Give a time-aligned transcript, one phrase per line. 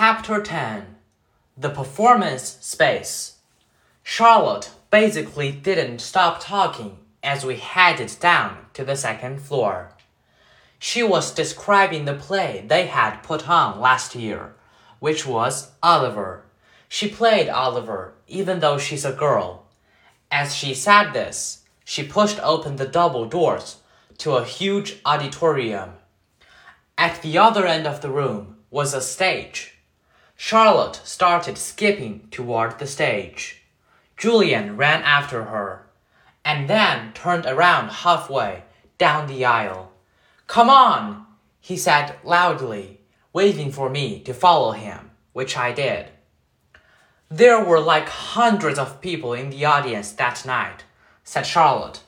[0.00, 0.94] Chapter 10
[1.56, 3.38] The Performance Space.
[4.04, 9.90] Charlotte basically didn't stop talking as we headed down to the second floor.
[10.78, 14.54] She was describing the play they had put on last year,
[15.00, 16.44] which was Oliver.
[16.88, 19.66] She played Oliver, even though she's a girl.
[20.30, 23.78] As she said this, she pushed open the double doors
[24.18, 25.94] to a huge auditorium.
[26.96, 29.74] At the other end of the room was a stage.
[30.40, 33.64] Charlotte started skipping toward the stage.
[34.16, 35.86] Julian ran after her,
[36.44, 38.62] and then turned around halfway
[38.98, 39.90] down the aisle.
[40.46, 41.26] Come on,
[41.60, 43.00] he said loudly,
[43.32, 46.06] waving for me to follow him, which I did.
[47.28, 50.84] There were like hundreds of people in the audience that night,
[51.24, 52.04] said Charlotte,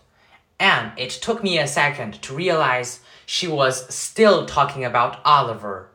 [0.59, 5.90] and it took me a second to realize she was still talking about Oliver.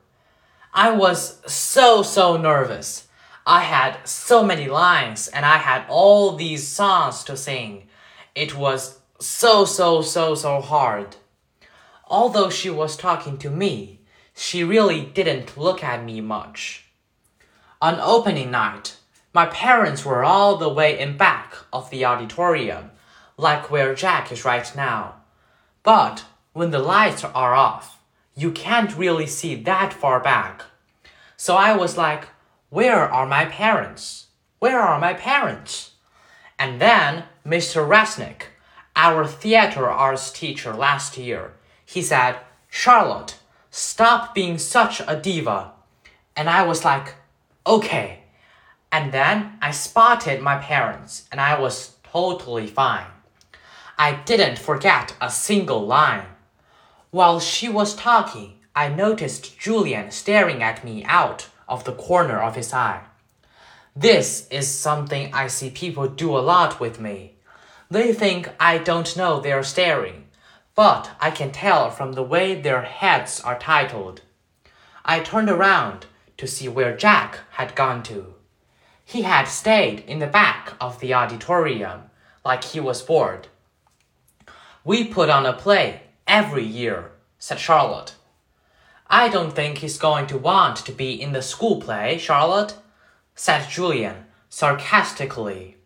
[0.77, 3.07] I was so, so nervous.
[3.47, 7.87] I had so many lines and I had all these songs to sing.
[8.35, 11.15] It was so, so, so, so hard.
[12.07, 14.01] Although she was talking to me,
[14.35, 16.87] she really didn't look at me much.
[17.81, 18.97] On opening night,
[19.33, 22.91] my parents were all the way in back of the auditorium,
[23.37, 25.15] like where Jack is right now.
[25.83, 27.95] But when the lights are off,
[28.37, 30.63] you can't really see that far back.
[31.37, 32.25] So I was like,
[32.69, 34.27] Where are my parents?
[34.59, 35.91] Where are my parents?
[36.57, 37.87] And then Mr.
[37.87, 38.43] Resnick,
[38.95, 41.53] our theater arts teacher last year,
[41.85, 42.37] he said,
[42.69, 43.37] Charlotte,
[43.69, 45.71] stop being such a diva.
[46.35, 47.15] And I was like,
[47.67, 48.19] Okay.
[48.91, 53.07] And then I spotted my parents and I was totally fine.
[53.97, 56.27] I didn't forget a single line.
[57.11, 62.55] While she was talking, I noticed Julian staring at me out of the corner of
[62.55, 63.03] his eye.
[63.95, 67.35] This is something I see people do a lot with me.
[67.89, 70.25] They think I don't know they're staring,
[70.75, 74.21] but I can tell from the way their heads are titled.
[75.05, 78.33] I turned around to see where Jack had gone to.
[79.05, 82.09] He had stayed in the back of the auditorium
[82.43, 83.47] like he was bored.
[84.83, 88.15] We put on a play every year, said Charlotte.
[89.07, 92.75] I don't think he's going to want to be in the school play, Charlotte,
[93.35, 95.77] said Julian sarcastically.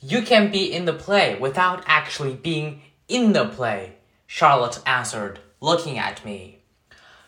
[0.00, 5.98] You can be in the play without actually being in the play, Charlotte answered, looking
[5.98, 6.60] at me.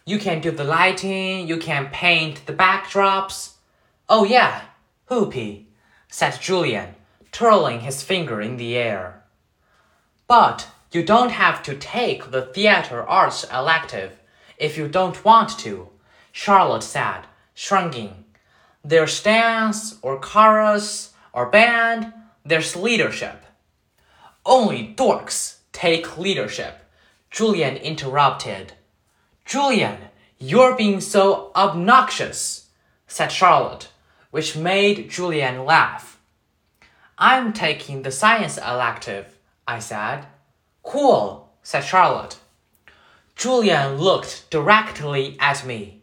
[0.04, 3.54] You can do the lighting, you can paint the backdrops.
[4.08, 4.62] Oh, yeah,
[5.10, 5.64] Hoopy,
[6.08, 6.94] said Julian,
[7.32, 9.22] twirling his finger in the air.
[10.28, 14.12] But you don't have to take the theater arts elective
[14.58, 15.88] if you don't want to,
[16.32, 17.22] Charlotte said,
[17.54, 18.24] shrugging.
[18.84, 22.12] There's dance, or chorus, or band,
[22.44, 23.44] there's leadership.
[24.44, 26.78] Only dorks take leadership,
[27.30, 28.74] Julian interrupted.
[29.44, 29.98] Julian,
[30.38, 32.68] you're being so obnoxious,
[33.06, 33.88] said Charlotte,
[34.30, 36.18] which made Julian laugh.
[37.18, 40.26] I'm taking the science elective, I said.
[40.82, 42.36] Cool, said Charlotte.
[43.36, 46.02] Julian looked directly at me.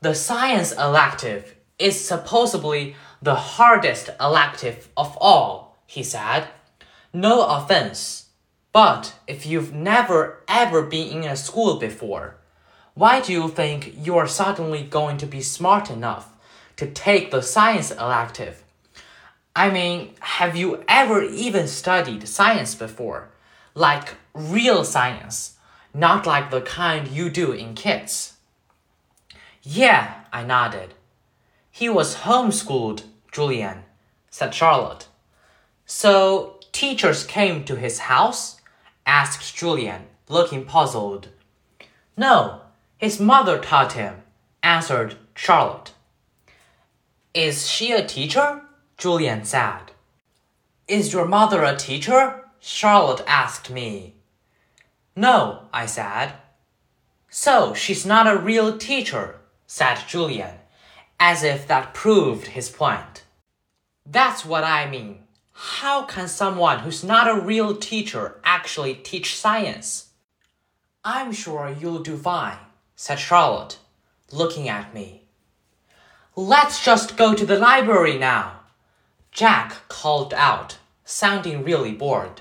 [0.00, 6.48] The science elective is supposedly the hardest elective of all, he said.
[7.12, 8.28] No offense,
[8.72, 12.36] but if you've never ever been in a school before,
[12.94, 16.36] why do you think you are suddenly going to be smart enough
[16.76, 18.62] to take the science elective?
[19.56, 23.30] I mean, have you ever even studied science before?
[23.74, 25.56] like real science,
[25.92, 28.34] not like the kind you do in kits.
[29.62, 30.94] Yeah, I nodded.
[31.70, 33.02] He was homeschooled,
[33.32, 33.84] Julian,
[34.30, 35.08] said Charlotte.
[35.86, 38.60] So teachers came to his house?
[39.06, 41.28] asked Julian, looking puzzled.
[42.16, 42.62] No,
[42.98, 44.22] his mother taught him,
[44.62, 45.92] answered Charlotte.
[47.34, 48.62] Is she a teacher?
[48.98, 49.92] Julian said.
[50.86, 52.44] Is your mother a teacher?
[52.60, 54.14] Charlotte asked me.
[55.20, 56.32] No, I said.
[57.28, 59.36] So she's not a real teacher,
[59.66, 60.54] said Julian,
[61.18, 63.24] as if that proved his point.
[64.06, 65.18] That's what I mean.
[65.52, 70.08] How can someone who's not a real teacher actually teach science?
[71.04, 72.56] I'm sure you'll do fine,
[72.96, 73.76] said Charlotte,
[74.32, 75.24] looking at me.
[76.34, 78.60] Let's just go to the library now,
[79.32, 82.40] Jack called out, sounding really bored.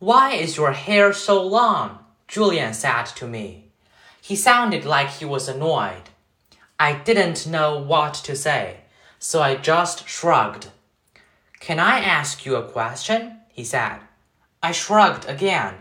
[0.00, 1.98] Why is your hair so long?
[2.26, 3.66] Julian said to me.
[4.22, 6.08] He sounded like he was annoyed.
[6.78, 8.78] I didn't know what to say,
[9.18, 10.68] so I just shrugged.
[11.58, 13.40] Can I ask you a question?
[13.50, 13.98] he said.
[14.62, 15.74] I shrugged again.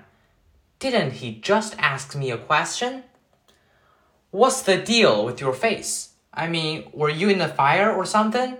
[0.79, 3.03] Didn't he just ask me a question?
[4.31, 6.09] What's the deal with your face?
[6.33, 8.57] I mean, were you in a fire or something?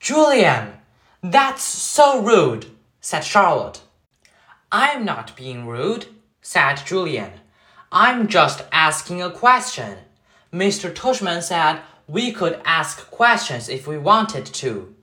[0.00, 0.72] Julian,
[1.22, 2.66] that's so rude,
[3.00, 3.82] said Charlotte.
[4.72, 6.06] I'm not being rude,
[6.42, 7.32] said Julian.
[7.90, 9.98] I'm just asking a question.
[10.52, 10.92] Mr.
[10.94, 14.94] Tushman said we could ask questions if we wanted to.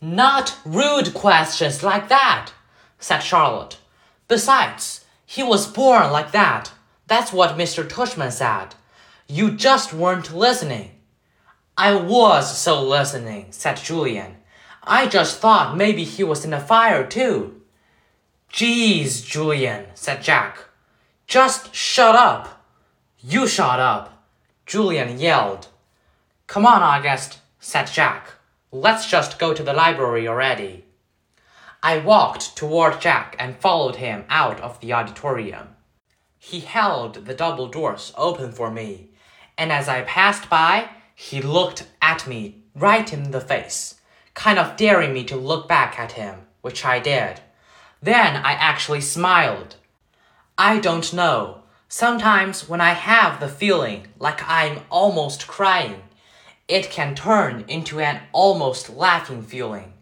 [0.00, 2.52] Not rude questions like that,
[2.98, 3.78] said Charlotte.
[4.26, 6.72] Besides, he was born like that.
[7.06, 7.88] That's what Mr.
[7.88, 8.74] Tushman said.
[9.28, 10.90] You just weren't listening.
[11.76, 14.36] I was so listening, said Julian.
[14.82, 17.59] I just thought maybe he was in a fire too.
[18.50, 20.58] Geez, Julian, said Jack.
[21.28, 22.66] Just shut up.
[23.20, 24.26] You shut up,
[24.66, 25.68] Julian yelled.
[26.48, 28.32] Come on, August, said Jack.
[28.72, 30.84] Let's just go to the library already.
[31.80, 35.68] I walked toward Jack and followed him out of the auditorium.
[36.36, 39.10] He held the double doors open for me,
[39.56, 44.00] and as I passed by, he looked at me right in the face,
[44.34, 47.40] kind of daring me to look back at him, which I did.
[48.02, 49.76] Then I actually smiled.
[50.56, 51.62] I don't know.
[51.88, 56.02] Sometimes when I have the feeling like I'm almost crying,
[56.68, 59.92] it can turn into an almost laughing feeling.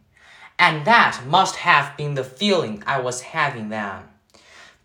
[0.59, 4.03] And that must have been the feeling I was having then.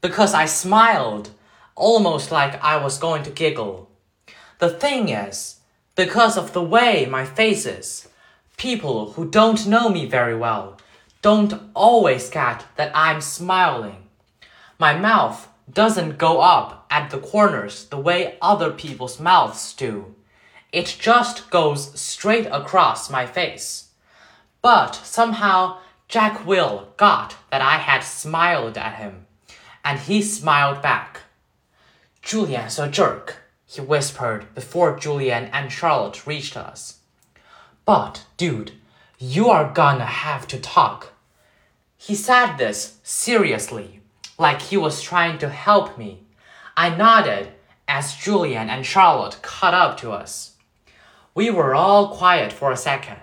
[0.02, 1.32] Because I smiled,
[1.76, 3.90] almost like I was going to giggle.
[4.60, 5.58] The thing is,
[5.96, 8.08] because of the way my face is,
[8.58, 10.78] people who don't know me very well
[11.24, 14.10] don't always get that I'm smiling.
[14.78, 20.14] My mouth doesn't go up at the corners the way other people's mouths do.
[20.74, 23.90] It just goes straight across my face.
[24.62, 25.78] But somehow
[26.10, 29.26] Jack Will got that I had smiled at him,
[29.86, 31.22] and he smiled back.
[32.22, 37.00] Julian's a jerk, he whispered before Julian and Charlotte reached us.
[37.86, 38.74] But, dude,
[39.18, 41.13] you are gonna have to talk.
[42.04, 44.02] He said this seriously,
[44.38, 46.24] like he was trying to help me.
[46.76, 47.54] I nodded
[47.88, 50.56] as Julian and Charlotte caught up to us.
[51.34, 53.18] We were all quiet for a second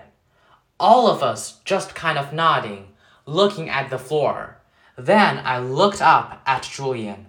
[0.81, 2.87] all of us just kind of nodding,
[3.27, 4.57] looking at the floor.
[4.97, 7.27] Then I looked up at Julian.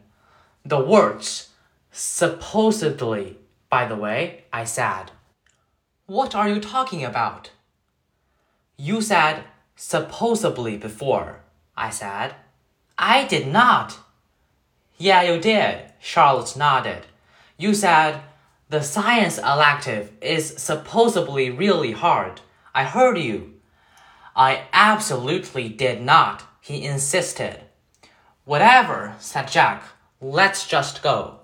[0.64, 1.50] The words,
[1.90, 3.36] supposedly,
[3.68, 5.10] by the way, I said.
[6.06, 7.50] What are you talking about?
[8.78, 9.44] You said
[9.76, 11.40] supposedly before,
[11.76, 12.34] I said.
[12.98, 13.98] I did not.
[14.98, 17.06] Yeah, you did, Charlotte nodded.
[17.56, 18.22] You said,
[18.68, 22.40] the science elective is supposedly really hard.
[22.74, 23.54] I heard you.
[24.34, 27.60] I absolutely did not, he insisted.
[28.44, 29.82] Whatever, said Jack.
[30.20, 31.40] Let's just go.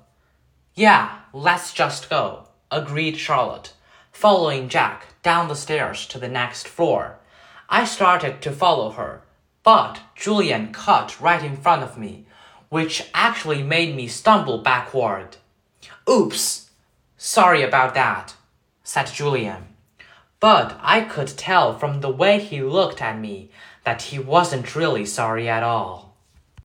[0.74, 3.72] Yeah, let's just go, agreed Charlotte,
[4.12, 7.18] following Jack down the stairs to the next floor.
[7.68, 9.22] I started to follow her,
[9.62, 12.24] but Julian cut right in front of me,
[12.70, 15.36] which actually made me stumble backward.
[16.08, 16.70] Oops!
[17.18, 18.34] Sorry about that,
[18.82, 19.66] said Julian.
[20.40, 23.50] But I could tell from the way he looked at me
[23.84, 26.07] that he wasn't really sorry at all.